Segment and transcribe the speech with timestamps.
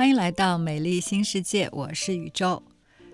[0.00, 2.62] 欢迎来到美丽新世界，我是宇宙。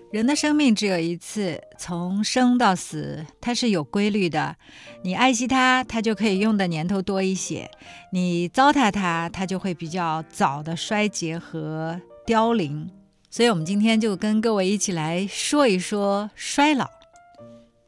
[0.09, 4.55] 人的生命只有一次，从生到死，它是有规律的。
[5.01, 7.69] 你爱惜它，它就可以用的年头多一些；
[8.13, 12.89] 你糟蹋它，它就会比较早的衰竭和凋零。
[13.29, 16.89] 所以，我们今天就跟各位一起来说一说衰老。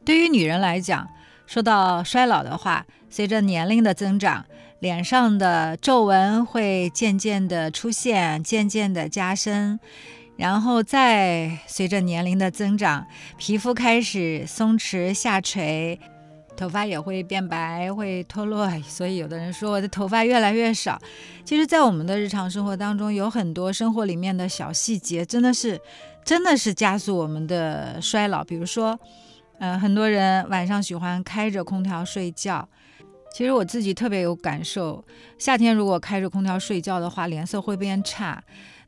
[0.04, 1.08] 对于女人来讲，
[1.46, 4.44] 说到衰老的话，随着年龄的增长，
[4.80, 9.78] 脸上的皱纹会渐渐的出现，渐渐的加深。
[10.36, 16.00] 然后再随着年龄的增长，皮肤开始松弛下垂，
[16.56, 18.66] 头发也会变白，会脱落。
[18.80, 20.98] 所以有的人说我的头发越来越少。
[21.44, 25.78] 其实，在我们的日常生活当中，有很多生活里面的小细节，真的是，
[26.24, 28.42] 真的是加速我们的衰老。
[28.42, 28.98] 比如说，
[29.58, 32.66] 嗯，很多人晚上喜欢开着空调睡觉。
[33.32, 35.02] 其实我自己特别有感受，
[35.38, 38.42] 夏天如果开着空调睡觉的话，脸色会变差。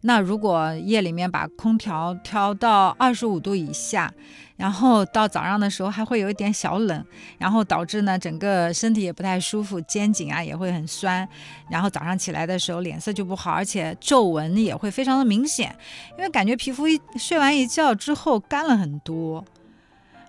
[0.04, 4.12] 那如果夜里面把空调调到二十五度以下，
[4.56, 7.04] 然后到早上的时候还会有一点小冷，
[7.38, 11.26] 然后导致呢整个身体也不太舒服，肩颈啊也会很酸，
[11.70, 15.74] 然后早上起来的时候脸色就不好，而且皱纹也会非常的明显，
[16.18, 19.44] 因为感觉皮肤一睡完一觉之后干了很多。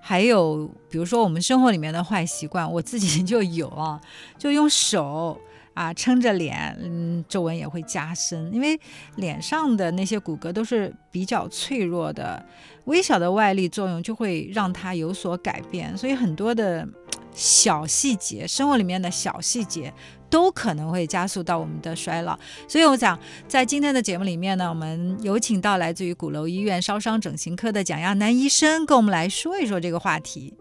[0.05, 3.99] 还有比如说我们生活里面的坏习惯，我自己 就有啊，
[4.37, 5.39] 就用手。
[5.75, 8.79] 啊，撑着脸，嗯，皱纹也会加深，因为
[9.15, 12.45] 脸上的那些骨骼都是比较脆弱的，
[12.83, 16.87] 微小的外力作用就会让它有所改变，所以很多的
[17.33, 19.91] 小细节，生活里面的小细节
[20.33, 22.35] 都可能会加速到我们的衰老。
[22.67, 23.17] 所以我想，
[23.47, 30.51] 在今天的节目里面呢，我们有请到来自于鼓楼医院烧伤整形科的蒋亚楠医生，跟我们来说一说这个话题。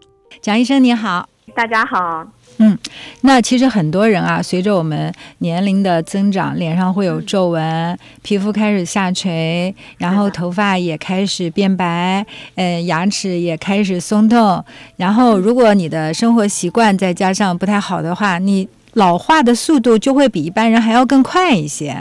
[0.43, 2.27] 蒋医生你好，大家好。
[2.59, 2.77] 嗯，
[3.23, 12.27] 那其实很多人啊，随着我们年龄的增长，脸上会有皱纹，皮肤开始下垂，然后头发也开始变白，
[12.57, 14.63] 嗯，牙齿也开始松动。
[14.97, 21.97] 然后，如果你的生活习惯再加上不太好的话，你老化的速度就会比一般人还要更快一些。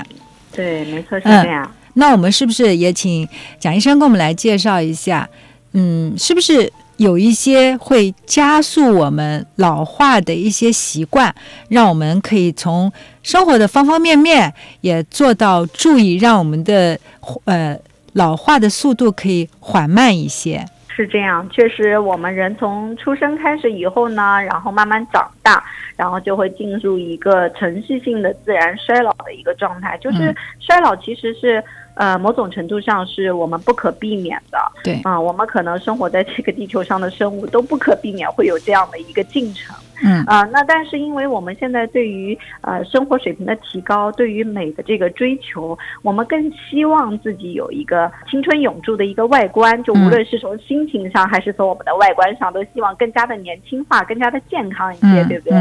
[0.52, 1.70] 对，没错，是这样。
[1.94, 3.28] 那我们是不是也请
[3.60, 5.30] 蒋医生给我们来介绍一下？
[5.74, 6.72] 嗯，是不是？
[6.98, 11.34] 有一些会加速我们老化的一些习惯，
[11.68, 12.92] 让我们可以从
[13.24, 17.00] 生活的方方面面也做到注意，让我们的
[17.46, 17.76] 呃
[18.14, 20.64] 老化的速度可以缓慢一些。
[21.02, 25.64] 是这样，确实，我们人从出生开始以后呢，然后慢慢长大，
[25.98, 29.98] 然后就会进入一个程序性的自然衰老的一个状态。
[29.98, 31.64] 就是衰老其实是。
[31.96, 34.58] 呃，某种程度上是我们不可避免的。
[34.84, 39.76] 对啊，我们可能生活在这个地球上的生物都不可避免会有这样的一个进程。
[40.04, 49.84] 嗯啊，那但是因为我们现在对于呃生活水平的提高，对于美的这个追求，我们更希望自己有一个青春永驻的一个外观。
[49.84, 55.54] 就无论是从心情上，还是从我们的外观上，都希望更加的年轻化，更加的健康一些，对不对？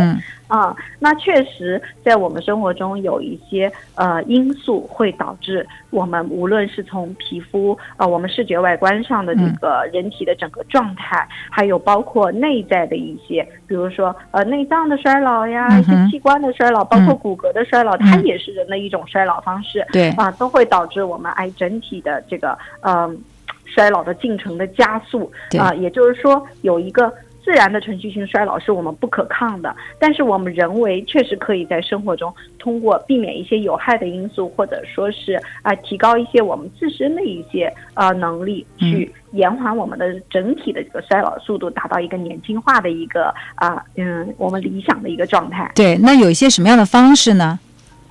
[0.51, 19.87] 啊，那确实在我们生活中有一些呃因素会导致我们无论是从皮肤啊，我们视觉外观上的这个人体的整个状态，还有包括内在的一些，比如说呃内脏的衰老呀，一些器官的衰老，包括骨骼的衰老，它也是人的一种衰老方式。
[19.93, 23.17] 对啊，都会导致我们哎整体的这个嗯
[23.65, 25.31] 衰老的进程的加速。
[25.57, 27.13] 啊，也就是说有一个。
[27.45, 45.71] 自然的程序性衰老是我们不可抗的，但是我们人为确实可以在生活中通过避免一些有害的因素，或者说是啊提高一些我们自身的一些呃能力，去延缓我们的整体的这个衰老速度，达到一个年轻化的一个啊嗯我们理想的一个状态。
[45.75, 47.59] 对，那有一些什么样的方式呢？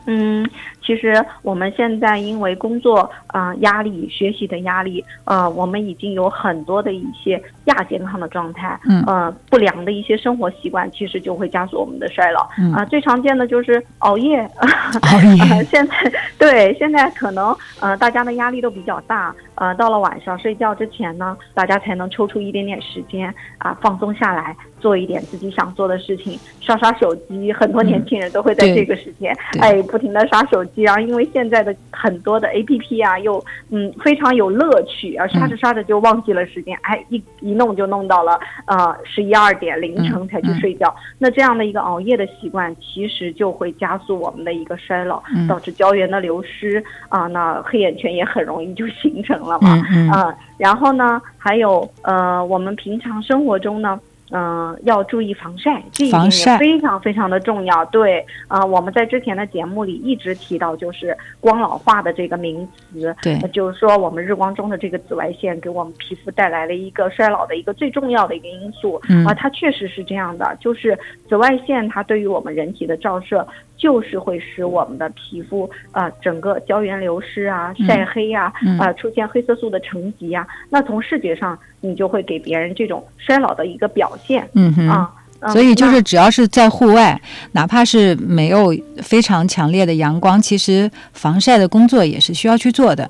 [0.05, 0.49] 嗯。
[0.89, 12.41] 其实我们现在因为工作啊压力、学习的压力，呃，我们已经有很多的一些亚健康的状态，嗯，呃，不良的一些生活习惯，其实就会加速我们的衰老。
[12.75, 14.39] 啊，最常见的就是熬夜。
[15.11, 15.63] 熬夜。
[15.69, 15.93] 现在
[16.39, 27.53] 对，现在可能呃大家的压力都比较大，呃，到了晚上睡觉之前呢，大家才能抽出一点点时间啊放松下来，做一点自己想做的事情，刷刷手机。
[27.53, 30.78] 很多年轻人都会在这个时间，哎，不停的刷手机。
[30.81, 40.93] 然后，因为现在的很多的 A P P 啊，又嗯非常有乐趣啊，刷着刷着就忘记了时间，哎，一一弄就弄到了呃十一二点凌晨才去睡觉。
[41.17, 49.81] 那这样的一个熬夜的习惯，其实就会加速我们的一个衰老，导致胶原的流失啊，那黑眼圈也很容易就形成了嘛。
[50.11, 53.99] 啊，然后呢，还有呃，我们平常生活中呢。
[54.31, 57.83] 嗯、要注意防晒，这一点也非常非常的重要。
[57.85, 69.01] 对，啊、我们在之前的节目里一直提到，就是光老化的这个名词，对那就是说我们日光中的这个紫外线给我们皮肤带来了一个衰老的一个最重要的一个因素。
[69.09, 70.97] 嗯啊，它确实是这样的，就是
[71.27, 73.47] 紫外线它对于我们人体的照射，
[73.79, 84.87] 就是会使我们的皮肤啊、呃整个胶原流失啊、晒黑啊、嗯啊、出现黑色素的沉积呀，那从视觉上你就会给别人这种衰老的一个表现嗯哼。
[84.87, 85.09] 啊。
[85.15, 85.15] 嗯
[85.53, 87.17] 所以就是只要是在户外，
[87.53, 93.09] 哪怕是没有非常强烈的阳光，其实防晒的工作也是需要去做的。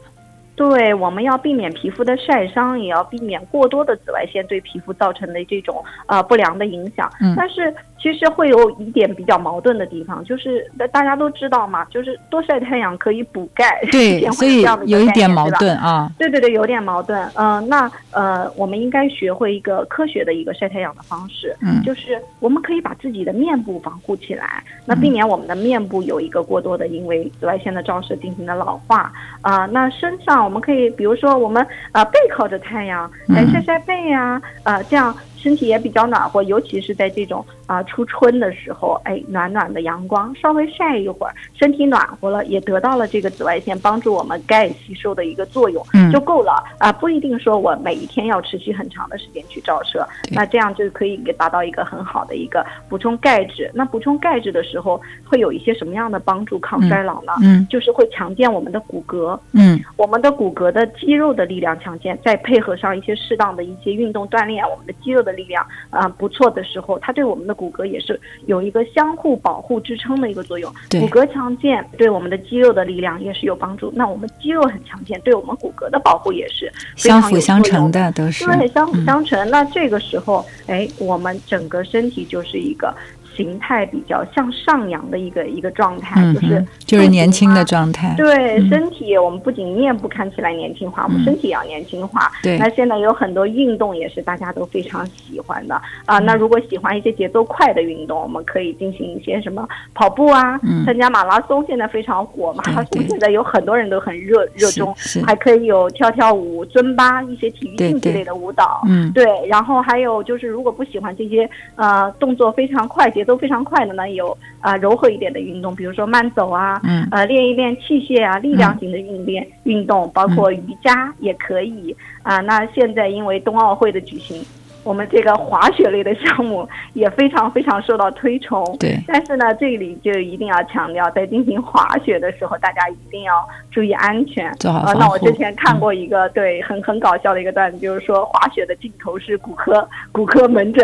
[0.60, 7.10] 对，我们要避免皮肤的晒伤，也要避免过多的紫外线对皮肤造成的这种呃不良的影响。
[7.22, 16.12] 嗯但是其实会有一点比较矛盾的地方，就是大大家都知道嘛，就是多晒太阳可以补钙，对， 所以有一点矛盾啊。
[16.18, 17.18] 对对对，有点矛盾。
[17.36, 29.12] 嗯、那呃，我们应该学会一个科学的一个晒太阳的方式，嗯就是我们可以把自己的面部防护起来，那避免我们的面部有一个过多的因为紫外线的照射进行的老化
[29.42, 46.12] 啊、那身上我们可以，比如说我们呃背靠着太阳来晒晒背呀、呃，这样身体也比较暖和，尤其是在这种啊、初春的时候，哎，暖暖的阳光，稍微晒一会儿，身体暖和了，也得到了这个紫外线帮助我们钙吸收的一个作用，嗯。
[46.12, 53.70] 就够了啊、不一定说我每一天要持续很长的时间去照射，那这样就可以给达到一个很好的一个补充钙质。
[53.74, 57.34] 那补充钙质的时候，会有一些什么样的帮助抗衰老呢？
[57.44, 57.66] 嗯。
[57.70, 59.80] 就是会强健我们的骨骼，嗯。
[59.96, 70.74] 我们的骨骼的肌肉的力量强健，再配合上一些适当的一些运动锻炼，我们的肌肉的力量啊、不错的时候，它对我们的骨骼也是有一个相互保护支撑的一个作用。
[70.90, 73.92] 对骨骼强健对我们的肌肉的力量也是有帮助。
[73.96, 78.46] 那我们肌肉很强健，对我们骨骼的保护也是相辅相成的都是。
[78.46, 79.50] 对，相辅嗯相成。
[79.50, 82.94] 那这个时候，哎，我们整个身体就是一个
[83.36, 88.14] 形态比较向上扬的一个一个状态，嗯就是哼，就是年轻的状态。
[88.18, 88.70] 对嗯。
[88.70, 91.24] 身体，我们不仅面部看起来年轻化，我们嗯。
[91.24, 92.32] 身体也要年轻化。
[92.44, 92.58] 对。
[92.58, 95.76] 那现在有很多运动也是大家都非常喜欢的。
[96.06, 96.18] 嗯。
[96.18, 96.20] 啊。
[96.20, 100.86] 那如果喜欢一些节奏快的运动，我们可以进行一些什么跑步啊，嗯。
[100.86, 104.94] 参加马拉松，现在非常火，马拉松现在有很多人都很热热衷，
[105.26, 108.82] 还可以有跳跳舞、尊巴一些体育竞技类的舞蹈。
[108.88, 109.12] 嗯。
[109.14, 124.44] 对，然后还有就是，如果不喜欢这些呃动作非常快、节奏非常快的呢，有啊、呃柔和一点的运动，比如说慢走啊，嗯呃练一练器械啊，力量型的运练、运动，包括瑜伽也可以啊、那现在因为冬奥会的举行。
[124.90, 134.50] 我们这个滑雪类的项目也非常非常受到推崇，对但是呢，这里就一定要强调，在进行滑雪的时候，大家一定要注意安全。
[134.50, 140.84] 呃，做好防护那我之前看过一个、对很很搞笑的一个段子，就是说滑雪的尽头是骨科骨科门诊，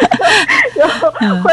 [0.74, 1.10] 然后
[1.42, 1.52] 会、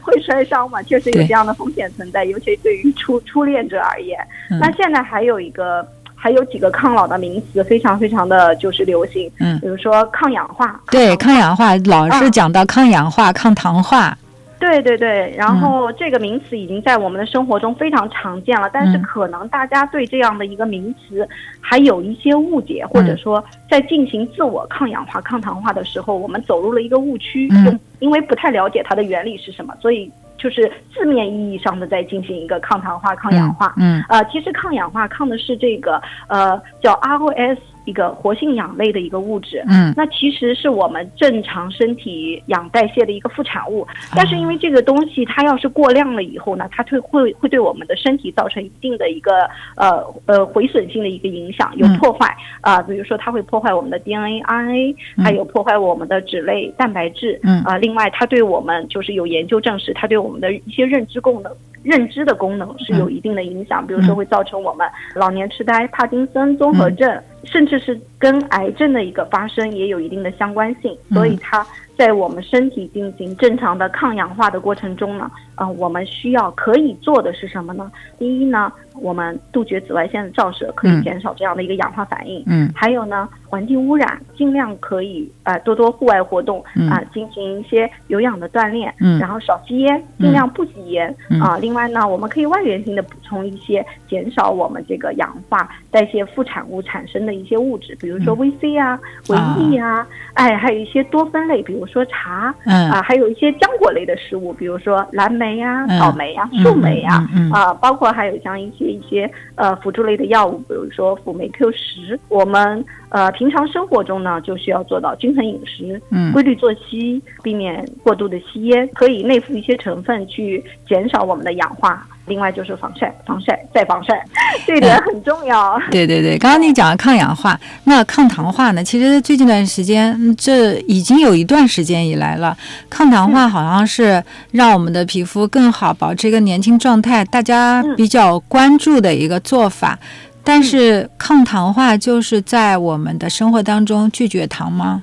[0.00, 4.16] 会摔伤嘛，确实有这样的风险存在，尤其对于初初恋者而言。
[4.52, 5.84] 嗯那现在还有一个。
[6.20, 9.58] 还有几个抗老的名词非常非常的就是流行，嗯。
[9.60, 14.18] 比如说抗氧化，对，抗抗氧化老是啊讲到抗氧化、抗糖化。
[14.58, 15.60] 对对对，然嗯。
[15.60, 19.02] 后这个名词已经在我们的生活中非常常见了，但是嗯。
[19.02, 21.26] 可能大家对这样的一个名词
[21.60, 23.06] 还有一些误解，或嗯。
[23.06, 27.78] 者说在进行自我抗氧化、抗糖化的时候，我们走入了一个误区，嗯。
[28.00, 33.74] 因为不太了解它的原理是什么，所以就是字面意义上的在进行一个抗糖化、抗氧化。
[33.76, 39.64] 嗯呃，其实抗氧化抗的是这个呃叫 ROS 一个活性氧类的一个物质。
[39.68, 39.94] 嗯。
[39.96, 44.14] 那其实是我们正常身体氧代谢的一个副产物，啊。
[44.14, 51.96] 但是因为这个东西它要是过量了以后呢，它会会会对我们的身体造成一定的一个呃呃毁损性的一个影响，有嗯。
[51.98, 52.36] 破坏。
[52.60, 55.24] 啊、比如说它会破坏我们的 DNA、RNA，嗯。
[55.24, 57.62] 还有破坏我们的脂类、蛋白质，嗯。
[57.64, 61.50] 啊、另外它对我们就是有研究证实，它对我们的一些认知功能。
[61.88, 70.94] 认知的功能是有一定的影响，比如说会造成我们老年痴呆、帕金森综合症，甚至是跟癌症的一个发生也有一定的相关性。
[71.14, 71.66] 所以它
[71.98, 77.90] 在我们身体进行正常的抗氧化的过程中呢，呃，我们需要可以做的是什么呢？
[78.20, 81.02] 第一呢，我们杜绝紫外线的照射，可以嗯。
[81.02, 82.40] 减少这样的一个氧化反应。
[82.46, 82.70] 嗯。
[82.72, 86.88] 还有呢，环境污染，尽量可以呃多多户外活动嗯。
[86.88, 89.18] 啊、进行一些有氧的锻炼，嗯。
[89.18, 91.12] 然后少吸烟，尽量不吸烟。
[91.30, 91.40] 嗯。
[91.40, 98.96] 啊、另外呢，我们可以外源性的补充一些，减少我们这个氧化代谢副产物产生的一些物质，比如说维 C 啊、
[99.28, 102.90] 维 E 啊，哎，还有一些多酚类，比如说茶嗯。
[102.90, 105.98] 啊，还有一些浆果类的食物，比如说蓝莓呀、嗯。
[105.98, 107.52] 草莓呀、嗯树莓呀，嗯嗯嗯。
[107.52, 122.06] 啊，包括还有像一些一些呃辅助类的药物，比如说辅酶 Q 十，我们呃，平常生活中呢，就需要做到均衡饮食，嗯规律作息，避免过度的吸烟，可以内服一些成分去减少我们的氧化。
[122.26, 124.22] 另外就是防晒，防晒再防晒，
[124.66, 125.80] 这一点很重要。
[125.90, 128.84] 对对对，刚刚你讲的抗氧化，那抗糖化呢？
[128.84, 132.54] 其实最近段时间，嗯这已经有一段时间以来了，
[132.90, 139.98] 抗糖化好像是让我们的皮肤更好，保持一个年轻状态，大家嗯比较关注的一个做法。
[140.44, 145.02] 但是抗糖化就是在我们的生活当中拒绝糖吗？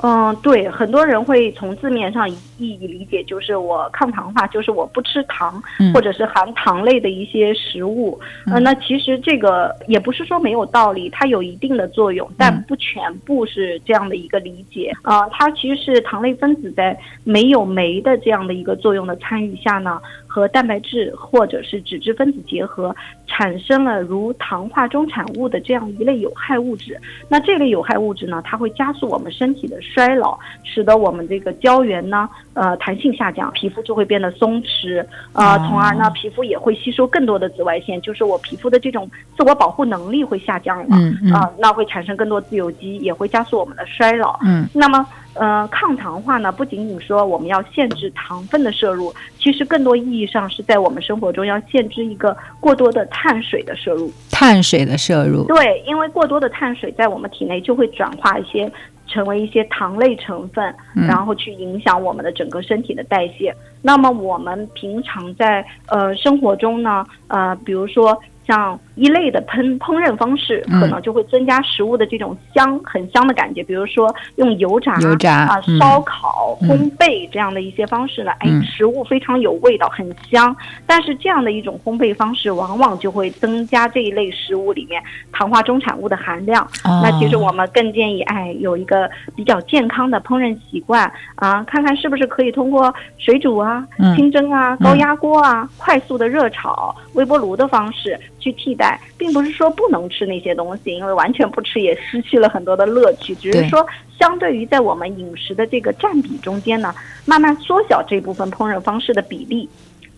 [0.00, 8.16] 嗯，对，很多人会从字面上意义理解，就是我抗糖化，就是我不吃糖，嗯或者是含糖类的一些食物。
[8.46, 14.96] 呃，嗯那其实这个也不是说没有道理，它有一定的作用，但不全部是这样的一个理解。
[15.02, 22.94] 啊、它其实是糖类分子在没有酶的这样的一个作用的参与下呢，和蛋白质或者是脂质分子结合，
[23.26, 27.00] 产生了如糖化中产物的这样一类有害物质。
[27.28, 44.38] 那这类有害物质呢，它会加速我们身体的衰老，使得我们这个胶原呢，呃，弹性下降，皮肤就会变得松弛，呃，哦从而呢，皮肤也会吸收更多的紫外线，就是我皮肤的这种自我保护能力会下降了，嗯那会产生更多自由基，也会加速我们的衰老。
[44.44, 45.06] 嗯那么，
[45.38, 54.12] 呃，抗糖化呢，不仅仅说我们要限制糖分的摄入，其实更多意义上是在我们生活中要限制一个过多的碳水的摄入。
[54.30, 55.44] 碳水的摄入。
[55.46, 58.70] 对，因为过多的碳水在我们体内就会转化一些
[59.06, 63.54] 成为一些糖类成分，嗯然后去影响我们的整个身体的代谢。
[63.80, 68.20] 那么我们平常在呃生活中呢，呃，比如说。
[68.48, 73.62] 像一类的烹烹饪方式，嗯可能就会增加食物的这种香，很香的感觉。
[73.62, 80.54] 比如说用油炸、油炸啊、嗯烧烤、嗯烘焙这样的一些方式呢，哎嗯，食物非常有味道，很香。
[80.86, 85.02] 但是这样的一种烘焙方式，往往就会增加这一类食物里面
[85.32, 86.62] 糖化中产物的含量。
[86.84, 103.86] 哦那其实我们更建议，哎，有一个比较健康的烹饪习惯啊，看看是不是可以通过水煮啊、嗯清蒸啊、高压锅啊、快速的热炒、微波炉的方式去替代，并不是说不能吃那些东西，因为完全不吃也失去了很多的乐趣，只是说
[104.18, 106.94] 相对于在我们饮食的这个占比中间呢，
[107.26, 109.68] 慢慢缩小这部分烹饪方式的比例。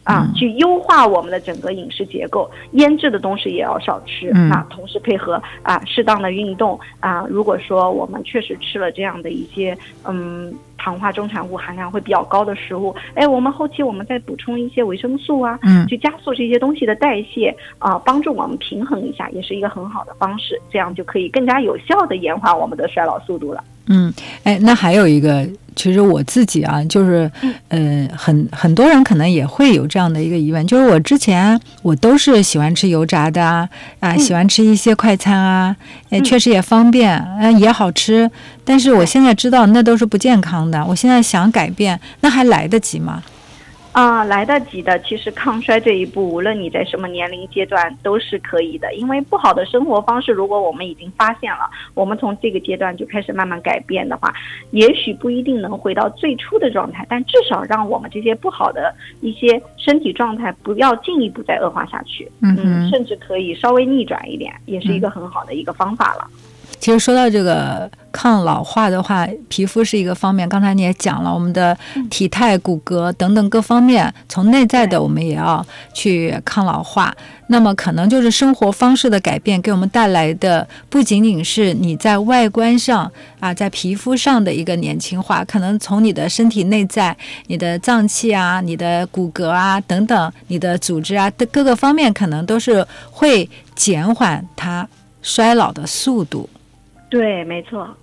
[0.05, 4.31] 啊嗯，去优化我们的整个饮食结构，腌制的东西也要少吃。
[4.35, 9.77] 嗯那同时配合啊适当的运动啊，如果说我们确实吃了这样的一些
[10.07, 20.59] 嗯糖化中产物含量会比较高的食物，哎，我们后期我们再补充一些维生素啊，嗯去加速这些东西的代谢啊，帮助我们平衡一下，也是一个很好的方式。
[20.71, 23.63] 这样就可以更加有效的延缓我们的衰老速度了。
[23.93, 24.13] 嗯，
[24.45, 25.45] 哎，那还有一个，
[25.75, 27.29] 其实我自己啊，就是，
[27.69, 33.69] 呃，很很多人可能也会有这样的一个疑问，就是我之前我都是喜欢吃油炸的啊，
[33.99, 35.77] 啊，喜欢吃一些快餐啊，
[36.11, 36.25] 哎，嗯。
[36.25, 38.31] 确实也方便，呃，也好吃，
[38.65, 43.21] 但是我现在知道那都是不健康的，我现在想改变，那还来得及吗？
[43.93, 44.99] 啊、来得及的。
[45.01, 48.95] 其实抗衰这一步，无论你在什么年龄阶段都是可以的。
[48.95, 54.33] 因为不好的生活方式，如果我们已经发现了，我们从这个阶段就开始慢慢改变的话，
[54.71, 62.31] 也许不一定能回到最初的状态，但至少让我们这些不好的一些身体状态不要进一步再恶化下去。
[62.43, 66.31] 嗯哼甚至可以稍微逆转一点，也是一个很好的一个方法了。
[66.81, 70.49] 其实说到这个抗老化的话，皮肤是一个方面。
[70.49, 71.77] 刚才你也讲了，我们的
[72.09, 77.15] 体态、骨骼等等各方面，从内在的我们也要去抗老化。
[77.49, 83.11] 那么可能就是生活方式的改变给我们带来的，不仅仅是你在外观上
[83.41, 87.17] 啊，在皮肤上的一个年轻化，可能从你的身体内在、
[87.49, 94.89] 你的脏器啊、你的骨骼啊等等、你的组织啊的各个方面，可能都是会减缓它
[95.21, 96.49] 衰老的速度。
[97.11, 97.95] 对，没错。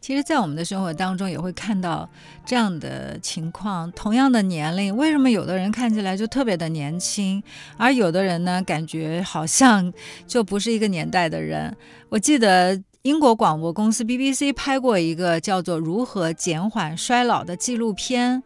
[0.00, 2.08] 其实，在我们的生活当中也会看到
[2.46, 3.90] 这样的情况。
[3.92, 7.42] 同样的年龄，为什么有的人看起来就特别的年轻，
[7.76, 9.92] 而有的人呢，感觉好像
[10.26, 11.76] 就不是一个年代的人？
[12.08, 18.42] 我记得英国广播公司 BBC 拍过一个叫做《如何减缓衰老》的纪录片。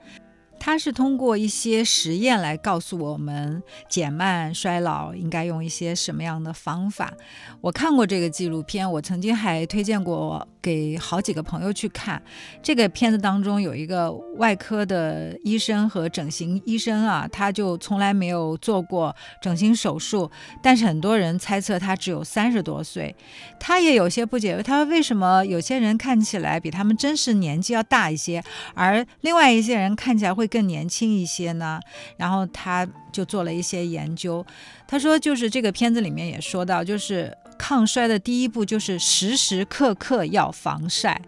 [0.65, 7.13] 它是通过一些实验来告诉我们减慢衰老应该用一些什么样的方法。
[7.61, 12.23] 我看过这个纪录片，我曾经还推荐过给好几个朋友去看。
[12.63, 20.31] 这个片子当中有一个外科的医生和整形医生啊，他就从来没有做过整形手术，
[20.63, 23.15] 但是很多人猜测他只有三十多岁。
[23.59, 28.43] 他也有些不解，他说为什么有些人看起来比他们真实年纪要大一些，
[28.75, 31.81] 而另外一些人看起来会更年轻一些呢？
[32.17, 34.45] 然后他就做了一些研究。
[34.87, 41.23] 他说，就是这个片子里面也说到，就是抗衰的第一步就是时时刻刻要防晒。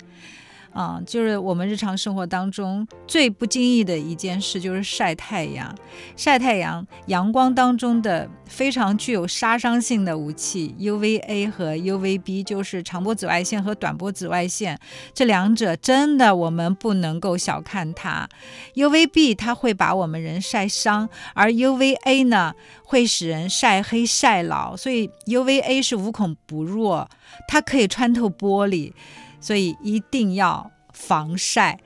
[0.75, 5.73] 啊，就是我们日常生活当中最不经意的一件事，就是晒太阳。
[6.17, 14.77] 晒太阳，阳光当中的非常具有杀伤性的武器 UVA 和 UVB，就是长波紫外线和短波紫外线。
[15.15, 18.29] 这两者真的我们不能够小看它。
[18.75, 22.53] UVB 它会把我们人晒伤，而 UVA 呢
[22.83, 24.77] 会使人晒黑晒老。
[24.77, 27.07] 所以 UVA 是无孔不入，
[27.47, 28.93] 它可以穿透玻璃。
[29.45, 31.79] 所以一定要防晒。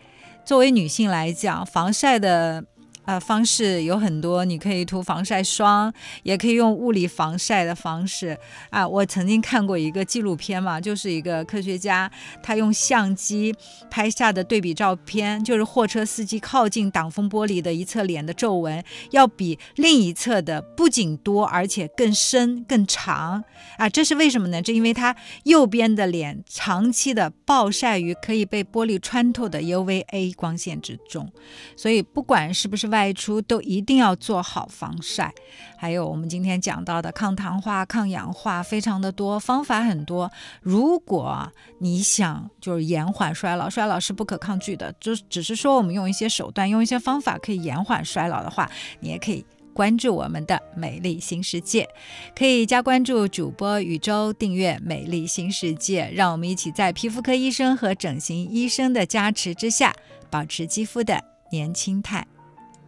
[0.44, 2.64] 作为女性来讲，防晒的。
[3.08, 5.90] 呃，方式有很多，你可以涂防晒霜，
[6.24, 8.38] 也可以用物理防晒的方式
[8.68, 8.86] 啊。
[8.86, 12.10] 我曾经看过一个纪录片嘛，就是一个科学家，
[12.42, 13.54] 他用相机
[13.90, 23.42] 拍下的对比照片，就是货车司机靠近挡风玻璃的一侧脸的皱纹，要比另一侧的不仅多，而且更深、更长
[23.78, 23.88] 啊。
[23.88, 24.60] 这是为什么呢？
[24.60, 31.26] 这因为他右边的脸长期的暴晒于可以被玻璃穿透的 UVA 光线之中，
[31.74, 32.97] 所以不管是不是外。
[32.98, 35.32] 外出都一定要做好防晒，
[35.76, 40.28] 还有我们今天讲到的抗糖化、抗氧化，非常的多，方法很多。
[40.60, 51.88] 如果你想就是延缓衰老，衰老是不可抗拒的，就只是说我们用一些手段、用一些方法可以延缓衰老的话，你也可以关注我们的美丽新世界，
[52.36, 59.94] 可以加关注主播宇宙，订阅美丽新世界，让我们一起在皮肤科医生和整形医生的加持之下，
[60.28, 62.26] 保持肌肤的年轻态。